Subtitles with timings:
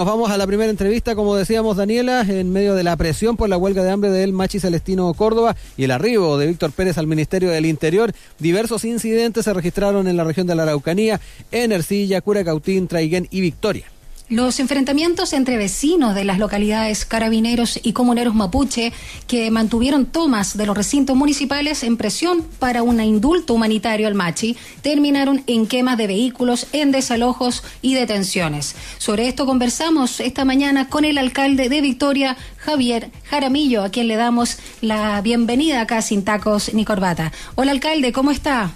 [0.00, 3.50] Nos vamos a la primera entrevista, como decíamos Daniela, en medio de la presión por
[3.50, 7.06] la huelga de hambre del Machi Celestino Córdoba y el arribo de Víctor Pérez al
[7.06, 8.10] Ministerio del Interior.
[8.38, 11.20] Diversos incidentes se registraron en la región de la Araucanía,
[11.52, 13.89] en Ercilla, Curacautín, Traiguén y Victoria.
[14.30, 18.92] Los enfrentamientos entre vecinos de las localidades carabineros y comuneros mapuche
[19.26, 24.56] que mantuvieron tomas de los recintos municipales en presión para un indulto humanitario al Machi
[24.82, 28.76] terminaron en quemas de vehículos, en desalojos y detenciones.
[28.98, 34.14] Sobre esto conversamos esta mañana con el alcalde de Victoria, Javier Jaramillo, a quien le
[34.14, 37.32] damos la bienvenida acá sin tacos ni corbata.
[37.56, 38.70] Hola alcalde, ¿cómo está?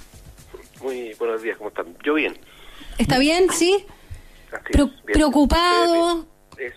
[0.83, 1.97] Muy buenos días, ¿cómo están?
[2.05, 2.37] Yo bien.
[2.99, 3.47] ¿Está bien?
[3.53, 3.85] ¿Sí?
[5.05, 6.27] Preocupado.
[6.59, 6.75] Es,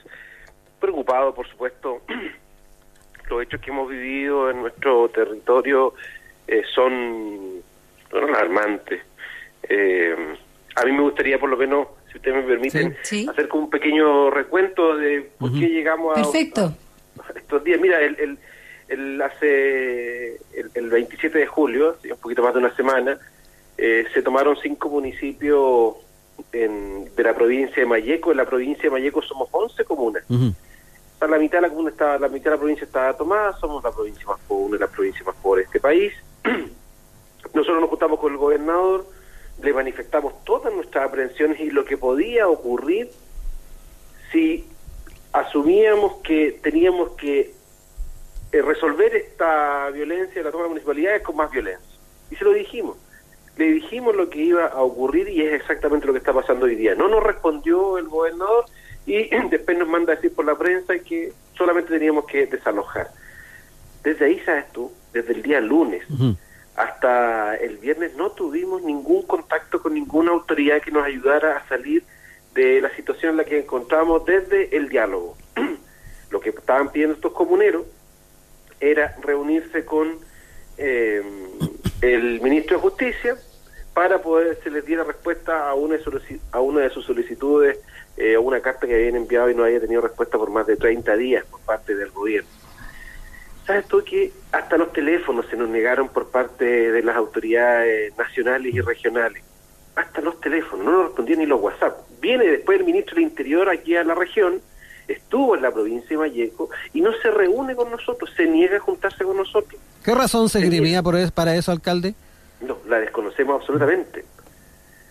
[0.79, 2.01] preocupado, por supuesto.
[3.29, 5.93] Los hechos que hemos vivido en nuestro territorio
[6.47, 7.61] eh, son,
[8.11, 9.01] alarmantes.
[9.67, 10.15] Eh,
[10.75, 12.95] a mí me gustaría, por lo menos, si ustedes me permiten,
[13.29, 16.73] hacer como un pequeño recuento de por qué llegamos a, Perfecto.
[17.35, 17.81] estos días.
[17.81, 18.37] Mira, el,
[18.87, 20.37] el, hace
[20.73, 23.19] el, 27 de julio, un poquito más de una semana,
[23.77, 25.95] eh, se tomaron cinco municipios
[26.51, 28.31] en, de la provincia de Mayeco.
[28.31, 30.23] En la provincia de Mayeco somos 11 comunas.
[31.19, 33.91] La mitad de la comuna está, la mitad de la provincia está tomada, somos la
[33.91, 36.13] provincia más pobre, la provincia más pobre de este país.
[37.53, 39.05] Nosotros nos juntamos con el gobernador,
[39.61, 43.09] le manifestamos todas nuestras aprensiones y lo que podía ocurrir
[44.31, 44.67] si
[45.33, 47.53] asumíamos que teníamos que
[48.51, 51.97] eh, resolver esta violencia de la toma de municipalidades con más violencia.
[52.29, 52.97] Y se lo dijimos
[53.57, 56.75] le dijimos lo que iba a ocurrir y es exactamente lo que está pasando hoy
[56.75, 56.95] día.
[56.95, 58.65] No nos respondió el gobernador
[59.05, 63.09] y después nos manda a decir por la prensa que solamente teníamos que desalojar.
[64.03, 64.91] Desde ahí, ¿sabes tú?
[65.11, 66.03] Desde el día lunes
[66.77, 72.03] hasta el viernes no tuvimos ningún contacto con ninguna autoridad que nos ayudara a salir
[72.53, 75.35] de la situación en la que encontramos desde el diálogo.
[76.29, 77.83] lo que estaban pidiendo estos comuneros
[78.79, 80.19] era reunirse con
[80.77, 81.23] eh,
[82.01, 83.35] el ministro de Justicia
[83.93, 87.79] para poder se les diera respuesta a una de a una de sus solicitudes,
[88.15, 91.15] eh, una carta que habían enviado y no había tenido respuesta por más de 30
[91.15, 92.49] días por parte del gobierno.
[93.65, 98.73] ¿Sabes tú que hasta los teléfonos se nos negaron por parte de las autoridades nacionales
[98.73, 99.43] y regionales?
[99.95, 101.97] Hasta los teléfonos, no nos respondían ni los WhatsApp.
[102.21, 104.61] Viene después el ministro del Interior aquí a la región,
[105.07, 108.79] estuvo en la provincia de Vallejo y no se reúne con nosotros, se niega a
[108.79, 109.81] juntarse con nosotros.
[110.07, 112.15] ¿Qué razón se esgrimía por para eso, alcalde?
[112.61, 114.23] No, la desconocemos absolutamente.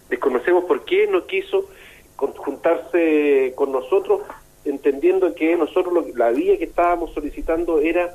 [0.08, 1.68] Desconocemos por qué no quiso
[2.16, 4.22] juntarse con nosotros,
[4.64, 8.08] entendiendo que nosotros la vía que estábamos solicitando era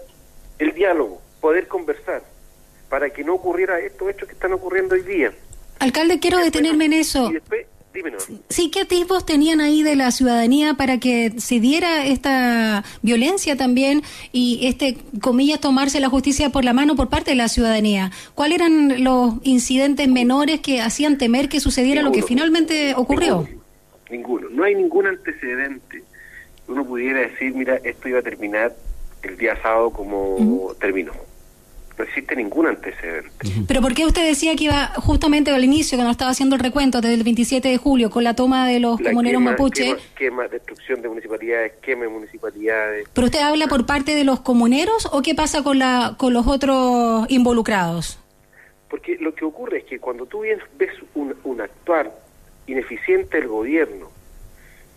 [0.57, 2.23] el diálogo, poder conversar,
[2.89, 5.31] para que no ocurriera estos hechos que están ocurriendo hoy día.
[5.77, 7.29] Alcalde, quiero detenerme en eso.
[7.29, 7.67] Y después,
[8.49, 14.01] Sí, ¿qué atisbos tenían ahí de la ciudadanía para que se diera esta violencia también
[14.31, 18.11] y este, comillas, tomarse la justicia por la mano por parte de la ciudadanía?
[18.35, 23.47] ¿Cuáles eran los incidentes menores que hacían temer que sucediera lo que finalmente ocurrió?
[24.09, 26.03] Ninguno, No hay ningún antecedente.
[26.67, 28.73] Uno pudiera decir, mira, esto iba a terminar
[29.23, 31.13] el día sábado como terminó
[32.01, 33.29] no existe ningún antecedente.
[33.67, 36.99] Pero ¿por qué usted decía que iba justamente al inicio, cuando estaba haciendo el recuento
[36.99, 39.95] desde el 27 de julio, con la toma de los comuneros mapuche?
[40.15, 43.07] Quema, destrucción de municipalidades, quema de municipalidades.
[43.13, 46.47] ¿Pero usted habla por parte de los comuneros o qué pasa con, la, con los
[46.47, 48.19] otros involucrados?
[48.89, 50.59] Porque lo que ocurre es que cuando tú ves
[51.13, 52.11] un, un actuar
[52.65, 54.09] ineficiente del gobierno,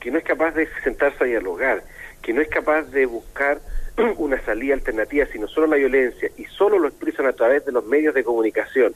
[0.01, 1.85] que no es capaz de sentarse a dialogar,
[2.23, 3.61] que no es capaz de buscar
[4.19, 7.84] una salida alternativa, sino solo la violencia, y solo lo expresan a través de los
[7.84, 8.94] medios de comunicación,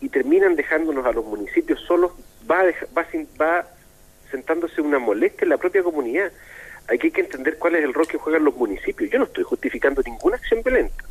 [0.00, 2.12] y terminan dejándonos a los municipios solos,
[2.50, 2.64] va,
[2.96, 3.06] va,
[3.40, 3.66] va
[4.30, 6.32] sentándose una molestia en la propia comunidad.
[6.88, 9.08] Hay que entender cuál es el rol que juegan los municipios.
[9.10, 11.04] Yo no estoy justificando ninguna acción violenta.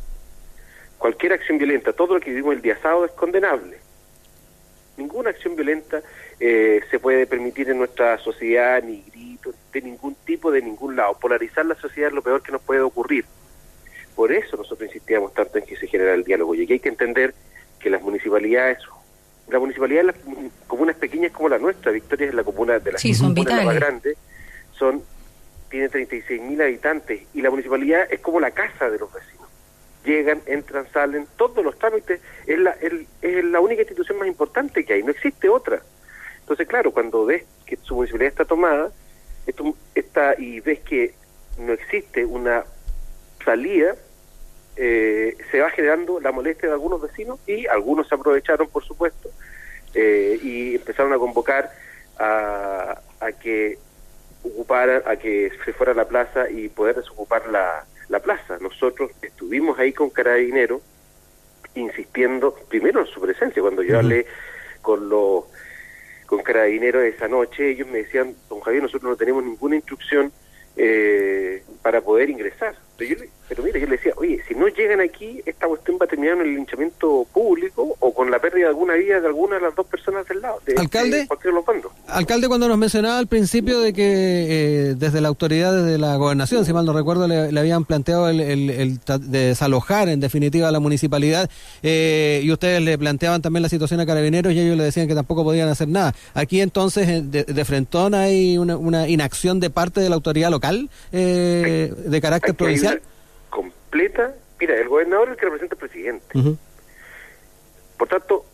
[0.98, 3.78] Cualquier acción violenta, todo lo que vivimos el día sábado es condenable.
[4.96, 6.02] Ninguna acción violenta
[6.38, 9.02] eh, se puede permitir en nuestra sociedad, ni
[9.72, 11.18] de ningún tipo, de ningún lado.
[11.18, 13.24] Polarizar la sociedad es lo peor que nos puede ocurrir.
[14.14, 16.54] Por eso nosotros insistíamos tanto en que se generara el diálogo.
[16.54, 17.34] Y aquí hay que entender
[17.80, 18.78] que las municipalidades,
[19.48, 20.16] la municipalidad de las
[20.66, 24.16] comunas pequeñas como la nuestra, Victoria es la comuna de las sí, más grande,
[24.72, 25.02] son,
[25.70, 29.41] tiene 36.000 habitantes y la municipalidad es como la casa de los vecinos.
[30.04, 32.76] Llegan, entran, salen, todos los trámites, es la,
[33.20, 35.80] es la única institución más importante que hay, no existe otra.
[36.40, 38.90] Entonces, claro, cuando ves que su municipalidad está tomada,
[39.46, 41.14] esto, esta, y ves que
[41.58, 42.64] no existe una
[43.44, 43.94] salida,
[44.76, 49.30] eh, se va generando la molestia de algunos vecinos y algunos se aprovecharon, por supuesto,
[49.94, 51.70] eh, y empezaron a convocar
[52.18, 53.78] a, a que
[54.42, 58.58] ocupara, a que se fuera a la plaza y poder desocupar la, la plaza.
[58.60, 60.82] Nosotros estuvimos ahí con Carabinero
[61.74, 63.62] insistiendo primero en su presencia.
[63.62, 64.26] Cuando yo hablé
[64.82, 65.44] con los
[66.26, 70.30] con Carabineros esa noche, ellos me decían, don Javier, nosotros no tenemos ninguna instrucción
[70.76, 72.74] eh, para poder ingresar.
[72.96, 76.06] Pero, yo, pero mira, yo le decía, oye, si no llegan aquí, esta cuestión va
[76.06, 79.56] a terminar en el linchamiento público o con la pérdida de alguna vida de alguna
[79.56, 80.58] de las dos personas del lado.
[80.64, 81.28] De, alcalde,
[82.06, 86.64] alcalde, cuando nos mencionaba al principio de que eh, desde la autoridad, desde la gobernación,
[86.64, 91.50] si mal no recuerdo, le, habían planteado el, el, desalojar en definitiva a la municipalidad
[91.82, 95.14] eh, y ustedes le planteaban también la situación a carabineros y ellos le decían que
[95.14, 96.14] tampoco podían hacer nada.
[96.32, 100.50] Aquí entonces, eh, de, de frentón, hay una, una inacción de parte de la autoridad
[100.50, 103.02] local de carácter provincial
[103.92, 104.34] completa.
[104.58, 106.58] Mira, el gobernador es el que representa al presidente.
[107.98, 108.44] Por tanto,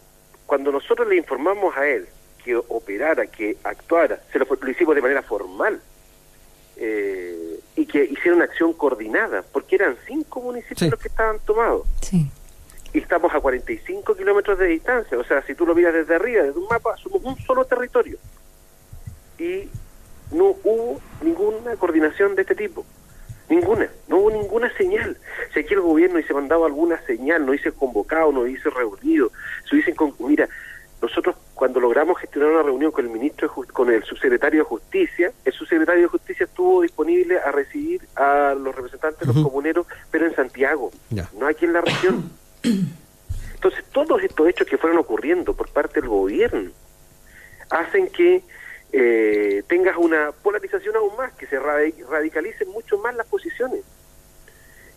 [0.47, 2.09] cuando nosotros le informamos a él
[2.43, 5.81] que operara, que actuara, se lo, hicimos de manera formal
[6.77, 11.87] eh, y que hiciera una acción coordinada, porque eran cinco municipios los que estaban tomados.
[12.93, 16.43] Y estamos a 45 kilómetros de distancia, o sea, si tú lo miras desde arriba,
[16.43, 18.19] desde un mapa, somos un solo territorio.
[19.39, 19.69] Y
[20.33, 22.85] no hubo ninguna coordinación de este tipo.
[23.49, 25.17] Ninguna, no hubo ninguna señal.
[25.55, 29.33] Si aquí el gobierno hubiese mandado alguna señal, no hubiese convocado, no hubiese reunido,
[29.69, 30.15] se hubiesen con...
[30.19, 30.49] Mira,
[31.01, 35.53] nosotros cuando logramos gestionar una reunión con el ministro, con el subsecretario de Justicia, el
[35.53, 40.35] subsecretario de Justicia estuvo disponible a recibir a los representantes de los comuneros, pero en
[40.35, 40.91] Santiago,
[41.39, 42.31] no aquí en la región.
[43.55, 46.71] Entonces, todos estos hechos que fueron ocurriendo por parte del gobierno
[47.71, 48.43] hacen que
[48.93, 53.85] eh, tengas una polarización aún más, que se radicalicen mucho más las posiciones.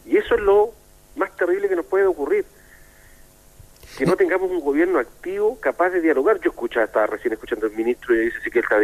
[0.06, 0.74] Y eso es lo
[1.16, 2.46] más terrible que nos puede ocurrir.
[3.98, 6.40] Que no tengamos un gobierno activo capaz de dialogar.
[6.40, 8.82] Yo escuchaba, estaba recién escuchando al ministro y dice sí que él está,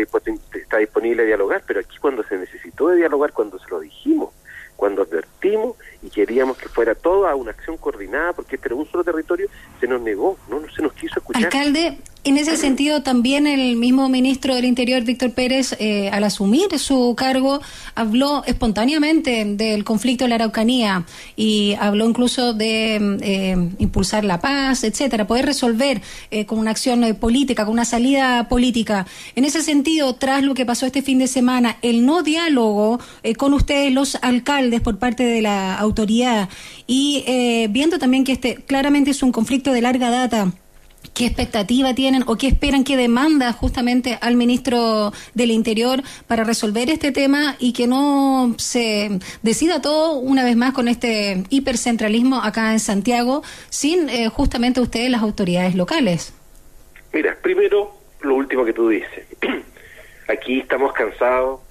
[0.59, 4.33] está disponible a dialogar, pero aquí cuando se necesitó de dialogar, cuando se lo dijimos,
[4.75, 9.03] cuando advertimos y queríamos que fuera toda una acción coordinada, porque este era un solo
[9.03, 9.49] territorio,
[9.79, 11.45] se nos negó, no, no se nos quiso escuchar.
[11.45, 16.77] Alcalde, en ese sentido, también el mismo ministro del Interior, Víctor Pérez, eh, al asumir
[16.77, 17.61] su cargo,
[17.95, 21.05] habló espontáneamente del conflicto en la Araucanía
[21.37, 27.15] y habló incluso de eh, impulsar la paz, etcétera, poder resolver eh, con una acción
[27.15, 29.07] política, con una salida política.
[29.35, 32.99] En ese sentido, tras lo que pasó este fin de semana, el no diálogo
[33.37, 36.49] con ustedes, los alcaldes, por parte de la autoridad,
[36.87, 37.23] y
[37.69, 40.53] viendo también que este claramente es un conflicto de larga data
[41.17, 46.91] qué expectativa tienen o qué esperan, qué demanda justamente al ministro del Interior para resolver
[46.91, 52.71] este tema y que no se decida todo una vez más con este hipercentralismo acá
[52.71, 56.35] en Santiago sin eh, justamente ustedes las autoridades locales.
[57.11, 59.25] Mira, primero lo último que tú dices.
[60.27, 61.61] Aquí estamos cansados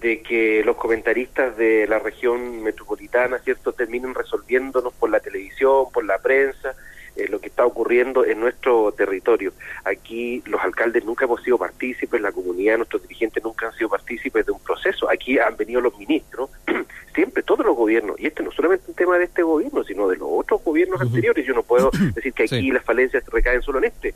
[0.00, 6.06] de que los comentaristas de la región metropolitana, ¿cierto?, terminen resolviéndonos por la televisión, por
[6.06, 6.74] la prensa,
[7.16, 9.52] eh, lo que está ocurriendo en nuestro territorio.
[9.84, 14.44] Aquí los alcaldes nunca hemos sido partícipes, la comunidad, nuestros dirigentes nunca han sido partícipes
[14.46, 15.08] de un proceso.
[15.08, 16.50] Aquí han venido los ministros,
[17.14, 20.16] siempre todos los gobiernos, y este no solamente un tema de este gobierno, sino de
[20.16, 21.46] los otros gobiernos anteriores.
[21.46, 24.14] Yo no puedo decir que aquí las falencias recaen solo en este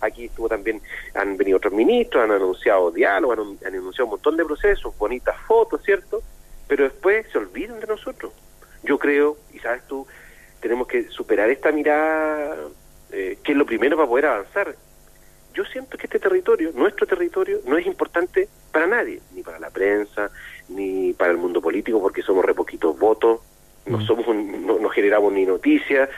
[0.00, 0.80] aquí estuvo también,
[1.14, 5.36] han venido otros ministros, han anunciado diálogo, han, han, anunciado un montón de procesos, bonitas
[5.46, 6.22] fotos, ¿cierto?
[6.68, 8.32] Pero después se olvidan de nosotros.
[8.82, 10.06] Yo creo, y sabes tú,
[10.66, 12.56] tenemos que superar esta mirada,
[13.12, 14.74] eh, que es lo primero para poder avanzar.
[15.54, 19.70] Yo siento que este territorio, nuestro territorio, no es importante para nadie, ni para la
[19.70, 20.28] prensa,
[20.68, 23.40] ni para el mundo político, porque somos re poquitos votos,
[23.86, 24.06] no mm.
[24.06, 26.10] somos no, generamos ni noticias,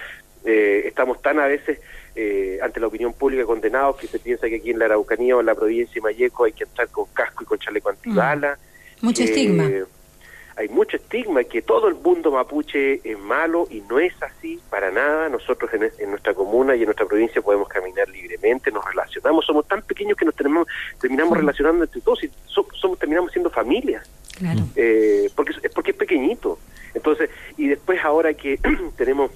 [0.46, 1.78] eh, estamos tan a veces
[2.16, 5.40] eh, ante la opinión pública condenados que se piensa que aquí en la Araucanía o
[5.40, 8.58] en la provincia de Mayeco hay que entrar con casco y con chaleco antibala.
[9.02, 9.06] Mm.
[9.06, 9.70] Mucho estigma
[10.58, 14.90] hay mucho estigma que todo el mundo mapuche es malo y no es así para
[14.90, 15.28] nada.
[15.28, 19.82] Nosotros en, nuestra comuna y en nuestra provincia podemos caminar libremente, nos relacionamos, somos tan
[19.82, 20.66] pequeños que nos tenemos,
[21.00, 24.10] terminamos relacionando entre todos y somos, terminamos siendo familias.
[24.36, 24.62] Claro.
[24.74, 26.58] Eh, porque, porque es pequeñito.
[26.92, 28.58] Entonces, y después ahora que
[28.96, 29.30] tenemos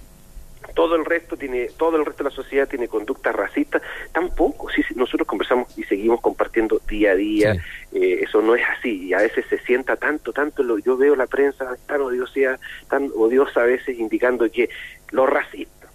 [0.74, 4.82] todo el resto tiene todo el resto de la sociedad tiene conductas racistas tampoco sí,
[4.94, 7.52] nosotros conversamos y seguimos compartiendo día a día
[7.92, 11.16] eh, eso no es así y a veces se sienta tanto tanto lo yo veo
[11.16, 14.68] la prensa tan odiosa tan odiosa a veces indicando que
[15.10, 15.90] los racistas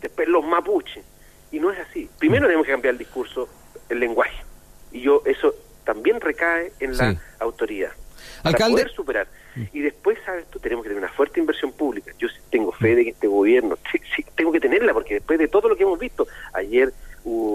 [0.00, 1.04] después los mapuches
[1.52, 2.08] y no es así.
[2.18, 3.48] Primero tenemos que cambiar el discurso
[3.88, 4.42] el lenguaje
[4.90, 5.54] y yo eso
[5.84, 7.92] también recae en la autoridad
[8.42, 9.26] para poder superar
[9.72, 10.58] y después, ¿sabes tú?
[10.58, 12.12] Tenemos que tener una fuerte inversión pública.
[12.18, 15.68] Yo tengo fe de que este gobierno, sí, tengo que tenerla, porque después de todo
[15.68, 16.92] lo que hemos visto, ayer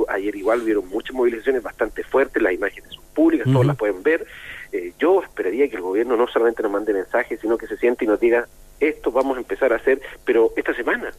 [0.07, 4.25] ayer igual vieron muchas movilizaciones bastante fuertes, las imágenes son públicas, todos las pueden ver.
[4.71, 8.05] eh, yo esperaría que el gobierno no solamente nos mande mensajes, sino que se siente
[8.05, 8.47] y nos diga,
[8.79, 11.11] esto vamos a empezar a hacer, pero esta semana,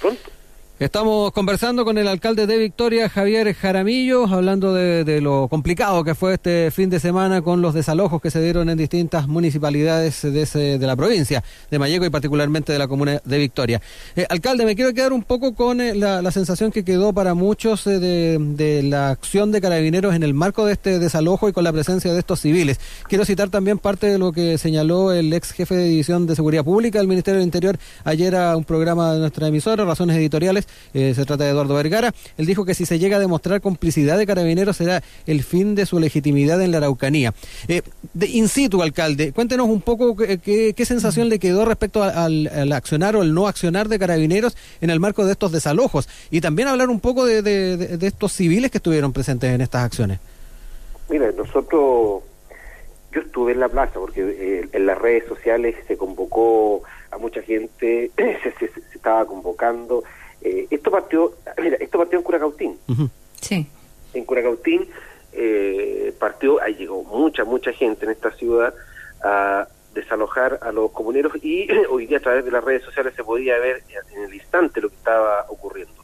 [0.00, 0.30] pronto.
[0.78, 6.34] Estamos conversando con el alcalde de Victoria, Javier Jaramillo, hablando de, lo complicado que fue
[6.34, 10.86] este fin de semana con los desalojos que se dieron en distintas municipalidades de, de
[10.86, 13.80] la provincia de Mayeco y particularmente de la comuna de Victoria.
[14.16, 17.86] Eh, alcalde, me quiero quedar un poco con eh, la, sensación que quedó para muchos
[17.86, 21.64] eh, de, de, la acción de carabineros en el marco de este desalojo y con
[21.64, 22.80] la presencia de estos civiles.
[23.08, 26.64] Quiero citar también parte de lo que señaló el ex jefe de División de Seguridad
[26.64, 31.12] Pública del Ministerio del Interior ayer a un programa de nuestra emisora, Razones Editoriales eh,
[31.14, 34.26] se trata de Eduardo Vergara, él dijo que si se llega a demostrar complicidad de
[34.26, 37.34] carabineros será el fin de su legitimidad en la Araucanía.
[37.68, 37.82] Eh,
[38.12, 43.22] de, in situ, alcalde, cuéntenos un poco qué, sensación le quedó respecto al, accionar o
[43.22, 47.00] el no accionar de carabineros en el marco de estos desalojos y también hablar un
[47.00, 50.20] poco de, estos civiles que estuvieron presentes en estas acciones.
[51.08, 52.22] Mira, nosotros
[53.12, 57.42] yo estuve en la plaza porque eh, en las redes sociales se convocó a mucha
[57.42, 60.04] gente, se, estaba convocando,
[60.46, 62.78] eh, esto partió, mira, esto partió en Curacautín.
[63.40, 63.66] Sí.
[64.14, 64.88] En Curacautín
[65.32, 68.72] eh, partió, ahí llegó mucha, mucha gente en esta ciudad
[69.24, 73.24] a desalojar a los comuneros y hoy día a través de las redes sociales se
[73.24, 73.82] podía ver
[74.14, 75.94] en el instante lo que estaba ocurriendo.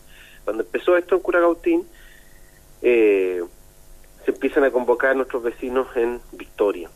[0.45, 1.87] Cuando empezó esto en Curacautín,
[2.83, 3.43] eh,
[4.25, 6.91] se empiezan a convocar a nuestros vecinos en Victoria.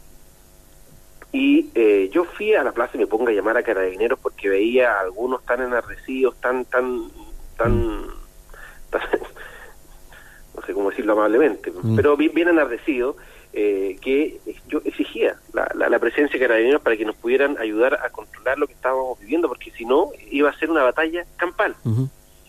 [1.30, 4.48] Y eh, yo fui a la plaza y me pongo a llamar a carabineros porque
[4.48, 7.08] veía a algunos tan enardecidos, tan, tan
[7.56, 8.06] tan,
[10.54, 11.96] no sé cómo decirlo amablemente, mm.
[11.96, 13.16] pero bien, bien enardecido,
[13.58, 18.10] eh, que yo exigía la, la, presencia de carabineros para que nos pudieran ayudar a
[18.10, 21.74] controlar lo que estábamos viviendo, porque si no iba a ser una batalla campal.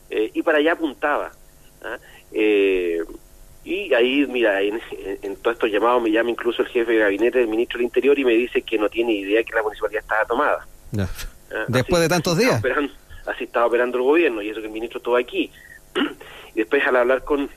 [0.09, 1.31] Eh, y para allá apuntaba.
[1.83, 1.97] ¿ah?
[2.33, 2.99] Eh,
[3.63, 4.81] y ahí, mira, en,
[5.21, 8.19] en, todos estos llamados me llama incluso el jefe de gabinete del ministro del Interior
[8.19, 10.67] y me dice que no tiene idea que la municipalidad estaba tomada.
[10.99, 11.65] ¿Ah?
[11.69, 12.61] Después de tantos días
[13.27, 15.51] así estaba operando el gobierno y eso que el ministro estuvo aquí.
[16.55, 17.49] y después al hablar con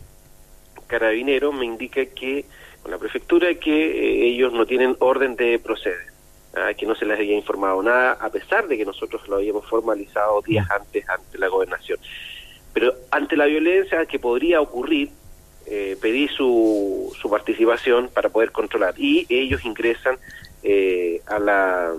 [0.87, 2.45] Carabineros me indica que,
[2.83, 6.07] con la prefectura, que eh, ellos no tienen orden de proceder,
[6.55, 6.75] ¿ah?
[6.75, 10.43] que no se les había informado nada, a pesar de que nosotros lo habíamos formalizado
[10.43, 11.99] días antes ante la gobernación.
[12.73, 15.11] Pero ante la violencia que podría ocurrir,
[15.67, 20.19] eh, pedí su, su participación para poder controlar y ellos ingresan
[20.63, 21.95] eh, a la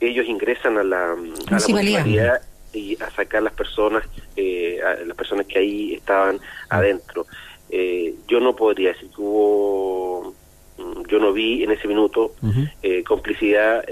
[0.00, 2.40] ellos ingresan a la, a
[2.76, 4.04] y a sacar las personas,
[4.36, 6.38] eh, las personas que ahí estaban
[6.68, 7.26] adentro.
[7.70, 10.34] Eh, yo no podría decir que hubo,
[10.78, 12.32] mm, yo no vi en ese minuto
[12.82, 13.84] eh, complicidad,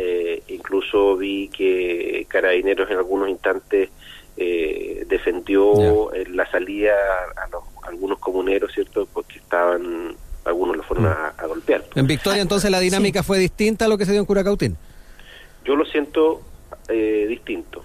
[0.48, 3.90] incluso vi que Carabineros en algunos instantes
[4.36, 6.92] defendió la salida
[7.36, 9.06] a, los, algunos comuneros, ¿cierto?
[9.12, 11.32] Porque estaban, algunos lo fueron mm.
[11.38, 11.84] a, golpear.
[11.94, 14.76] En Victoria entonces la dinámica fue distinta a lo que se dio en Curacautín.
[15.64, 16.42] Yo lo siento
[16.88, 17.84] eh, distinto.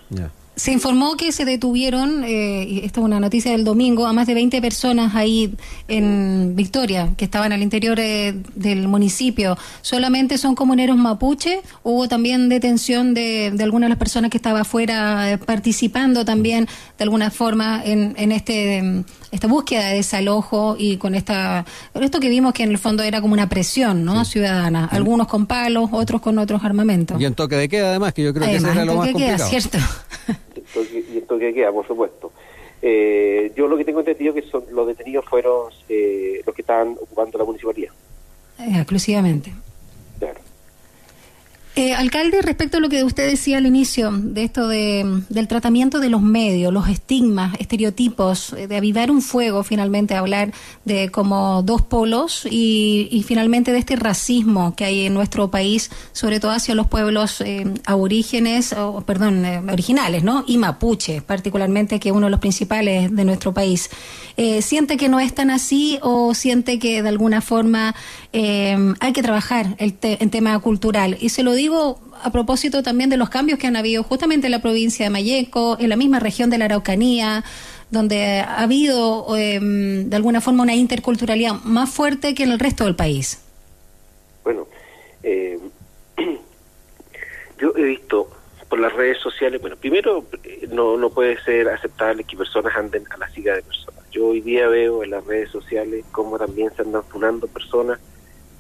[0.60, 4.34] Se informó que se detuvieron, eh, esta es una noticia del domingo, a más de
[4.34, 5.54] 20 personas ahí
[5.88, 9.58] en Victoria, que estaban al interior eh, del municipio.
[9.82, 11.62] ¿Solamente son comuneros mapuche?
[11.84, 16.68] ¿Hubo también detención de, de algunas de las personas que estaban afuera eh, participando también
[16.98, 21.64] de alguna forma en, en este esta búsqueda de desalojo y con esta
[21.94, 24.90] esto que vimos que en el fondo era como una presión no ciudadana.
[24.92, 27.22] Algunos con palos otros con otros armamentos.
[27.22, 29.50] Y en toque de queda además que yo creo que eso era lo más complicado.
[29.50, 29.78] cierto
[31.38, 32.32] que queda, por supuesto.
[32.82, 36.96] Eh, yo lo que tengo entendido que son los detenidos fueron eh, los que estaban
[37.02, 37.92] ocupando la municipalidad.
[38.60, 39.52] Eh, exclusivamente.
[41.80, 46.02] Eh, alcalde, respecto a lo que usted decía al inicio, de esto de, del tratamiento
[46.02, 50.52] de los medios, los estigmas, estereotipos, eh, de avivar un fuego, finalmente, hablar
[50.84, 56.42] de como dos polos y, finalmente de este racismo que hay en nuestro país, sobre
[56.42, 60.44] todo hacia los pueblos eh, aborígenes, o, perdón, originales, ¿no?
[60.48, 63.90] Y mapuche, particularmente, que es uno de los principales de nuestro país.
[64.62, 67.94] ¿Siente que no es tan así o siente que de alguna forma
[68.32, 71.18] hay que trabajar el, el tema cultural?
[71.20, 71.69] Y se lo digo
[72.24, 75.78] a propósito también de los cambios que han habido justamente en la provincia de Mayeco,
[75.80, 77.44] en la misma región de la Araucanía,
[77.90, 82.86] donde ha habido em, de alguna forma una interculturalidad más fuerte que en el resto
[82.86, 83.42] del país.
[84.44, 84.68] Bueno,
[85.24, 85.60] eh,
[87.60, 88.30] yo he visto
[88.70, 90.26] por las redes sociales, bueno, primero
[90.70, 94.04] no, no puede ser aceptable que personas anden a la siga de personas.
[94.12, 98.00] Yo hoy día veo en las redes sociales cómo también se andan funando personas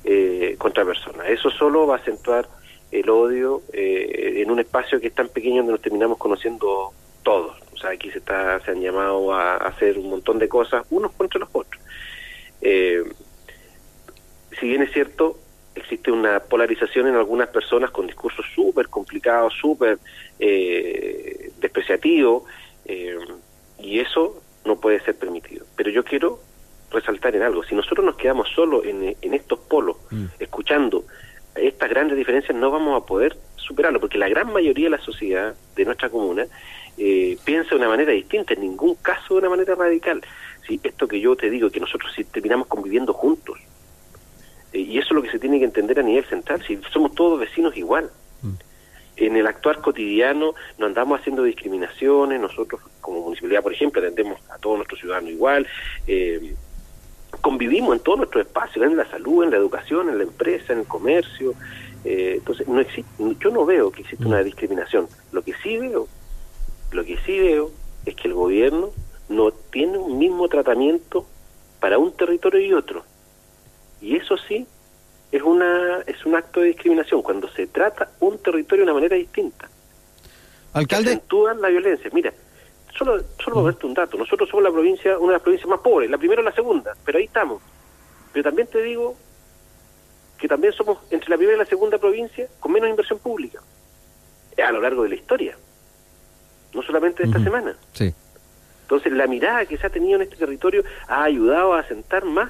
[0.03, 1.27] eh, contra personas.
[1.29, 2.47] Eso solo va a acentuar
[2.91, 6.91] el odio eh, en un espacio que es tan pequeño donde nos terminamos conociendo
[7.23, 7.57] todos.
[7.73, 11.11] O sea, aquí se, está, se han llamado a, hacer un montón de cosas, unos
[11.13, 11.81] contra los otros.
[12.61, 13.03] Eh,
[14.59, 15.37] si bien es cierto,
[15.75, 19.99] existe una polarización en algunas personas con discursos súper complicados, súper
[20.39, 22.43] eh, despreciativos,
[22.85, 23.17] eh,
[23.77, 25.65] y eso no puede ser permitido.
[25.75, 26.39] Pero yo quiero
[26.91, 30.25] resaltar en algo, si nosotros nos quedamos solo en, en estos polos, Mm.
[30.39, 31.05] escuchando
[31.55, 35.55] estas grandes diferencias, no vamos a poder superarlo, porque la gran mayoría de la sociedad
[35.75, 36.45] de nuestra comuna
[36.97, 40.21] eh, piensa de una manera distinta, en ningún caso de una manera radical.
[40.67, 43.57] Si esto que yo te digo, que nosotros si terminamos conviviendo juntos,
[44.73, 47.13] eh, y eso es lo que se tiene que entender a nivel central, si somos
[47.15, 48.09] todos vecinos igual.
[48.41, 48.53] Mm.
[49.17, 54.57] En el actuar cotidiano no andamos haciendo discriminaciones, nosotros como municipalidad, por ejemplo, atendemos a
[54.57, 55.67] todos nuestros ciudadanos igual,
[56.07, 56.53] eh,
[57.41, 60.79] convivimos en todos nuestros espacios, en la salud, en la educación, en la empresa, en
[60.79, 61.53] el comercio.
[62.05, 65.07] eh, entonces, no existe, yo no veo que exista una discriminación.
[65.31, 66.07] Lo que sí veo,
[66.91, 67.71] lo que sí veo
[68.05, 68.91] es que el gobierno
[69.27, 71.25] no tiene un mismo tratamiento
[71.79, 73.03] para un territorio y otro.
[74.01, 74.65] Y eso sí
[75.31, 79.15] es una es un acto de discriminación cuando se trata un territorio de una manera
[79.15, 79.69] distinta.
[80.73, 82.09] Alcalde, acentúan la violencia.
[82.13, 82.33] Mira,
[82.99, 85.79] solo solo para darte un dato, nosotros somos la provincia, una de las provincias más
[85.79, 87.61] pobres, la primera o la segunda, pero ahí estamos.
[88.33, 89.15] Pero también te digo
[90.37, 93.59] que también somos entre la primera y la segunda provincia con menos inversión pública
[94.55, 95.57] eh, a lo largo de la historia,
[96.73, 97.75] no solamente de esta semana.
[97.93, 98.13] sí.
[98.81, 102.49] Entonces, la mirada que se ha tenido en este territorio ha ayudado a asentar más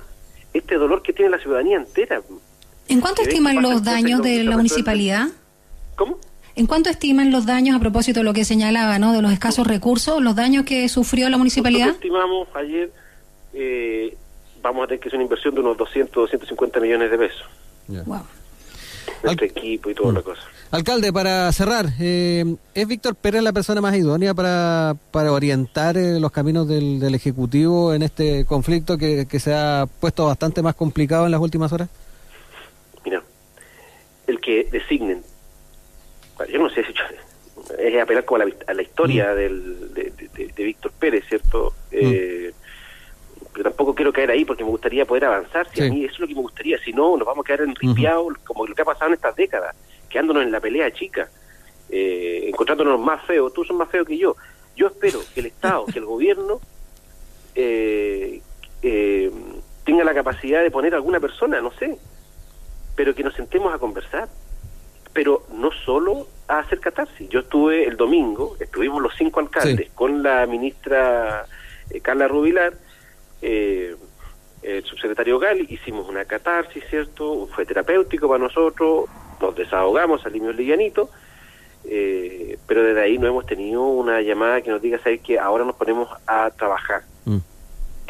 [0.54, 2.22] este dolor que tiene la ciudadanía entera.
[2.88, 5.28] ¿En cuánto ¿Qué ves estiman los daños de la municipalidad?
[5.98, 6.18] ¿Cómo?
[6.56, 9.14] ¿En cuánto estiman los daños a propósito de lo que señalaba, ¿no?
[9.14, 11.88] De los escasos recursos, los daños que sufrió la municipalidad.
[11.88, 12.92] Nosotros estimamos ayer,
[13.54, 14.18] eh,
[14.62, 17.46] vamos a tener que hacer una inversión de unos 200, 250 millones de pesos.
[17.88, 18.04] Ya.
[18.04, 18.22] Wow.
[19.24, 20.42] Nuestro equipo y toda la cosa.
[20.72, 26.20] Alcalde, para cerrar, eh, ¿es Víctor Pérez la persona más idónea para, para orientar eh,
[26.20, 30.76] los caminos del, del Ejecutivo en este conflicto que, que se ha puesto bastante más
[30.76, 31.90] complicado en las últimas horas?
[33.04, 33.24] Mira,
[34.28, 35.24] el que designen,
[36.48, 36.94] yo no sé si
[37.78, 41.74] es apelar como a la, a la historia del, de, de- de Víctor Pérez, ¿cierto?
[41.92, 42.54] Eh,
[43.54, 45.68] pero tampoco quiero caer ahí porque me gustaría poder avanzar.
[45.70, 45.88] Si Sí.
[45.88, 48.38] a mí eso es lo que me gustaría, si no, nos vamos a quedar enripiados
[48.46, 49.76] como lo que ha pasado en estas décadas,
[50.10, 51.30] quedándonos en la pelea chica,
[51.90, 53.52] eh, encontrándonos más feos.
[53.54, 54.36] Tú sos más feo que yo.
[54.76, 56.62] Yo espero que el Estado, que el gobierno
[57.56, 58.42] eh,
[58.82, 59.32] eh,
[59.84, 61.98] tenga la capacidad de poner a alguna persona, no sé,
[62.96, 64.30] pero que nos sentemos a conversar.
[65.14, 67.30] Pero no solo a hacer catarsis.
[67.30, 69.92] Yo estuve el domingo, estuvimos los cinco alcaldes Sí.
[69.96, 71.46] con la ministra
[71.90, 72.74] eh, Carla Rubilar,
[73.42, 73.96] eh,
[74.62, 77.48] el subsecretario Gali, hicimos una catarsis, ¿cierto?
[77.56, 79.06] Fue terapéutico para nosotros,
[79.40, 81.10] nos desahogamos, salimos livianitos,
[81.86, 85.64] eh, pero desde ahí no hemos tenido una llamada que nos diga, ¿sabes que Ahora
[85.66, 87.38] nos ponemos a trabajar Mm.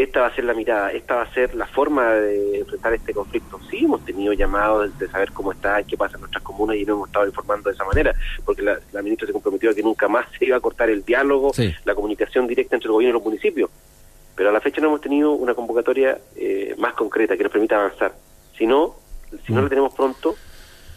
[0.04, 3.14] Esta va a ser la mirada, esta va a ser la forma de enfrentar este
[3.14, 3.60] conflicto.
[3.70, 6.94] Sí, hemos tenido llamados de, saber cómo está, qué pasa en nuestras comunas y no
[6.94, 8.14] hemos estado informando de esa manera,
[8.46, 11.04] porque la, la ministra se comprometió a que nunca más se iba a cortar el
[11.04, 11.74] diálogo, Sí.
[11.86, 13.70] la comunicación directa entre el gobierno y los municipios.
[14.36, 17.76] Pero a la fecha no hemos tenido una convocatoria eh, más concreta que nos permita
[17.78, 18.14] avanzar.
[18.58, 18.96] Si no,
[19.46, 19.64] si no Mm.
[19.64, 20.36] la tenemos pronto,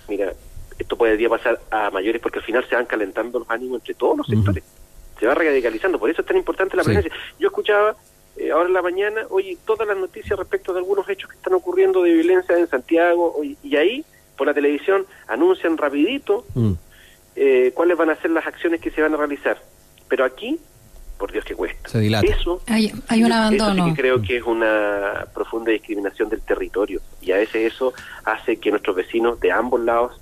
[0.09, 0.33] mira,
[0.79, 4.19] esto podría pasar a mayores porque al final se van calentando los ánimos entre todos
[4.19, 4.63] los sectores.
[5.19, 6.91] Se va radicalizando, por eso es tan importante la Sí.
[6.93, 7.13] presencia.
[7.39, 7.95] Yo escuchaba
[8.37, 11.55] eh, ahora en la mañana, oye, todas las noticias respecto de algunos hechos que están
[11.55, 14.05] ocurriendo de violencia en Santiago, oye, y ahí,
[14.37, 16.73] por la televisión, anuncian rapidito Mm.
[17.37, 19.59] eh, cuáles van a ser las acciones que se van a realizar.
[20.09, 20.59] Pero aquí,
[21.19, 21.89] por Dios que cuesta.
[21.89, 22.27] Se dilata.
[22.27, 23.85] Eso, Hay, hay un eso abandono.
[23.87, 27.01] sí que creo que es una profunda discriminación del territorio.
[27.21, 27.93] Y a veces eso
[28.25, 30.21] hace que nuestros vecinos de ambos lados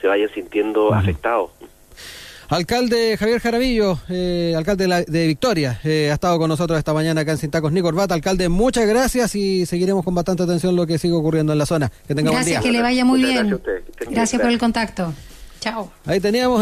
[0.00, 1.50] se vayan sintiendo afectados.
[2.48, 6.92] Alcalde Javier Jaramillo, eh, alcalde de, la- de Victoria, eh, ha estado con nosotros esta
[6.92, 8.14] mañana acá en Sintacos ni Corbata.
[8.14, 11.90] Alcalde, muchas gracias y seguiremos con bastante atención lo que sigue ocurriendo en la zona.
[12.06, 12.70] Que tenga buen Gracias, día.
[12.70, 13.48] que le vaya muy Muchas bien.
[13.60, 15.12] gracias Gracias por el contacto.
[15.60, 15.90] Chao.
[16.04, 16.52] Ahí teníamos